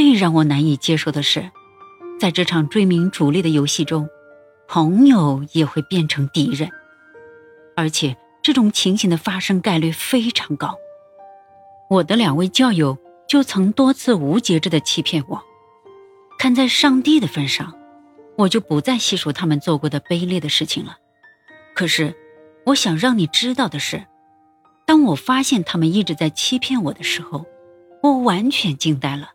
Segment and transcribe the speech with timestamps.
[0.00, 1.50] 最让我难以接受的是，
[2.18, 4.08] 在这场追名逐利的游戏中，
[4.66, 6.70] 朋友也会变成敌人，
[7.76, 10.74] 而且这种情形的发生概率非常高。
[11.90, 12.96] 我的两位教友
[13.28, 15.42] 就曾多次无节制的欺骗我。
[16.38, 17.74] 看在上帝的份上，
[18.38, 20.96] 我就不再细数他们做过的卑劣的事情了。
[21.74, 22.16] 可是，
[22.64, 24.06] 我想让你知道的是，
[24.86, 27.44] 当我发现他们一直在欺骗我的时候，
[28.02, 29.32] 我完全惊呆了。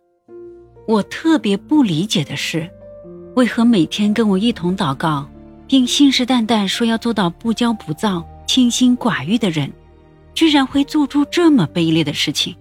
[0.88, 2.70] 我特别不理解的是，
[3.36, 5.28] 为何每天跟我一同祷告，
[5.68, 9.72] 并信誓旦旦说要做到不骄不躁、清心寡欲的人，
[10.36, 12.56] 居然会做出这么卑劣的事情。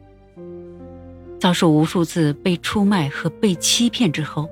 [1.39, 4.49] 遭受无数次被出卖和被欺骗之后，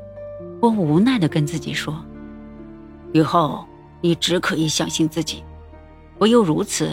[0.60, 2.04] 我无奈地跟自己说
[3.14, 3.64] ：“以后
[4.02, 5.42] 你只可以相信自己，
[6.18, 6.90] 唯有如此，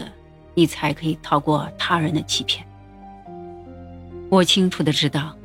[0.56, 2.66] 你才可以逃过他人的欺骗。”
[4.32, 5.36] 我清楚地知道。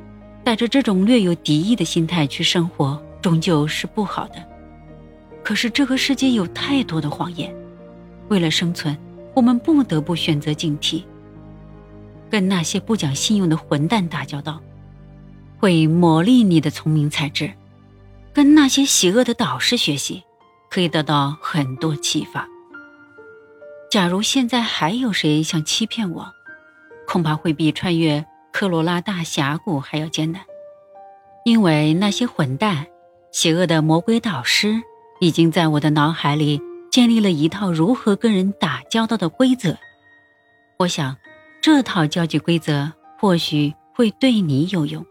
[0.45, 4.35] 带着这种略有敌意的心态去生活，终究是不好的。
[5.43, 7.51] 可是这个世界有太多的谎言，
[8.29, 8.95] 为了生存，
[9.33, 11.03] 我们不得不选择警惕。
[12.29, 14.61] 跟那些不讲信用的混蛋打交道，
[15.57, 17.47] 会磨砺你的聪明才智；
[18.31, 20.21] 跟那些邪恶的导师学习，
[20.69, 22.47] 可以得到很多启发。
[23.89, 26.31] 假如现在还有谁想欺骗我，
[27.07, 28.23] 恐怕会比穿越。
[28.55, 30.41] 科罗拉大峡谷还要艰难，
[31.43, 32.87] 因为那些混蛋、
[33.29, 34.81] 邪恶的魔鬼导师
[35.19, 39.77] 已经在我的脑海里建立了一套如何跟人打交道的规则。
[40.79, 41.17] 我想，
[41.61, 45.05] 这套交际规则或许会对你有用。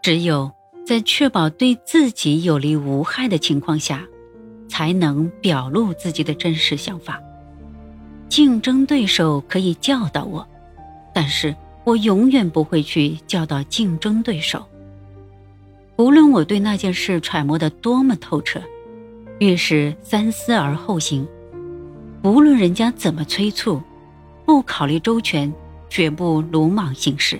[0.00, 0.48] 只有
[0.86, 4.06] 在确保对自己有利无害的情况下，
[4.68, 7.20] 才能表露自己的真实想法。
[8.28, 10.48] 竞争对手可以教导我，
[11.12, 11.52] 但是。
[11.84, 14.64] 我永远不会去教导竞争对手。
[15.96, 18.60] 无论我对那件事揣摩的多么透彻，
[19.38, 21.26] 越是三思而后行。
[22.22, 23.80] 无论人家怎么催促，
[24.46, 25.52] 不考虑周全，
[25.90, 27.38] 绝不鲁莽行事。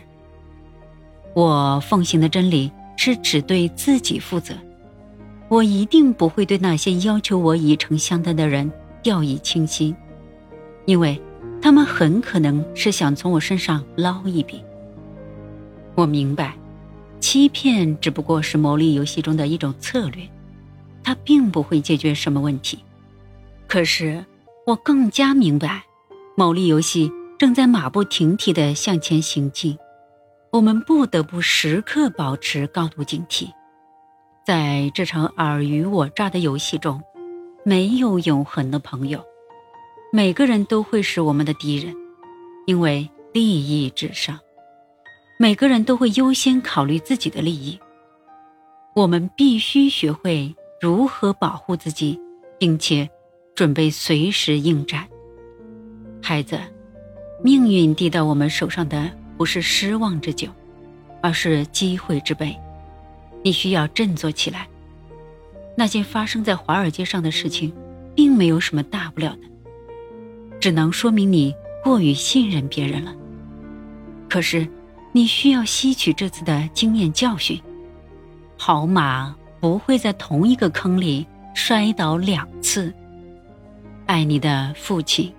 [1.34, 4.54] 我奉行的真理是只对自己负责。
[5.48, 8.70] 我一定不会对那些要求我以诚相待的人
[9.02, 9.96] 掉以轻心，
[10.84, 11.20] 因为。
[11.64, 14.62] 他们很可能是想从我身上捞一笔。
[15.94, 16.54] 我明白，
[17.20, 20.28] 欺骗只不过是牟利游戏中的一种策略，
[21.02, 22.80] 它并不会解决什么问题。
[23.66, 24.22] 可是，
[24.66, 25.82] 我更加明白，
[26.36, 29.78] 牟利游戏正在马不停蹄地向前行进，
[30.52, 33.48] 我们不得不时刻保持高度警惕。
[34.44, 37.00] 在这场尔虞我诈的游戏中，
[37.64, 39.24] 没有永恒的朋友。
[40.16, 41.92] 每个人都会是我们的敌人，
[42.66, 44.38] 因为利益至上。
[45.40, 47.76] 每个人都会优先考虑自己的利益。
[48.94, 52.16] 我们必须学会如何保护自己，
[52.60, 53.10] 并且
[53.56, 55.04] 准备随时应战。
[56.22, 56.60] 孩子，
[57.42, 60.46] 命运递到我们手上的不是失望之酒，
[61.20, 62.56] 而是机会之杯。
[63.42, 64.68] 你需要振作起来。
[65.76, 67.74] 那件发生在华尔街上的事情，
[68.14, 69.53] 并没有什么大不了的。
[70.64, 73.14] 只能说明你过于信任别人了。
[74.30, 74.66] 可是，
[75.12, 77.60] 你需要吸取这次的经验教训。
[78.56, 82.90] 好马不会在同一个坑里摔倒两次。
[84.06, 85.30] 爱你的父亲。